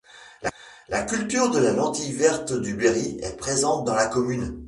[0.89, 4.59] La culture de la lentille verte du Berry est présente dans la commune.